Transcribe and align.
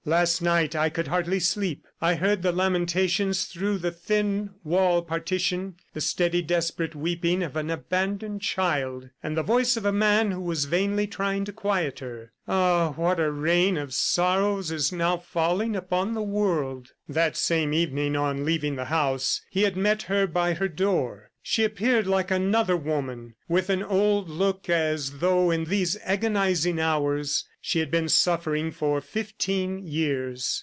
Last 0.03 0.41
night 0.41 0.75
I 0.75 0.89
could 0.89 1.09
hardly 1.09 1.39
sleep. 1.39 1.85
I 2.01 2.15
heard 2.15 2.41
the 2.41 2.51
lamentations 2.51 3.45
through 3.45 3.77
the 3.77 3.91
thin 3.91 4.49
wall 4.63 5.03
partition, 5.03 5.75
the 5.93 6.01
steady, 6.01 6.41
desperate 6.41 6.95
weeping 6.95 7.43
of 7.43 7.55
an 7.55 7.69
abandoned 7.69 8.41
child, 8.41 9.11
and 9.21 9.37
the 9.37 9.43
voice 9.43 9.77
of 9.77 9.85
a 9.85 9.91
man 9.91 10.31
who 10.31 10.41
was 10.41 10.65
vainly 10.65 11.05
trying 11.05 11.45
to 11.45 11.53
quiet 11.53 11.99
her!... 11.99 12.31
Ah, 12.47 12.93
what 12.95 13.19
a 13.19 13.29
rain 13.31 13.77
of 13.77 13.93
sorrows 13.93 14.71
is 14.71 14.91
now 14.91 15.17
falling 15.17 15.75
upon 15.75 16.15
the 16.15 16.23
world!" 16.23 16.93
That 17.07 17.37
same 17.37 17.71
evening, 17.71 18.15
on 18.15 18.43
leaving 18.43 18.77
the 18.77 18.85
house, 18.85 19.41
he 19.51 19.61
had 19.61 19.77
met 19.77 20.01
her 20.03 20.25
by 20.25 20.55
her 20.55 20.67
door. 20.67 21.27
She 21.43 21.63
appeared 21.63 22.05
like 22.05 22.29
another 22.29 22.77
woman, 22.77 23.33
with 23.47 23.69
an 23.71 23.81
old 23.81 24.29
look 24.29 24.69
as 24.69 25.19
though 25.19 25.49
in 25.49 25.65
these 25.65 25.97
agonizing 26.03 26.79
hours 26.79 27.47
she 27.59 27.79
had 27.79 27.89
been 27.89 28.09
suffering 28.09 28.69
for 28.71 29.01
fifteen 29.01 29.79
years. 29.79 30.59